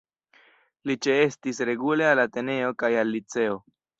[0.89, 3.63] Li ĉeestis regule al Ateneo kaj al Liceo.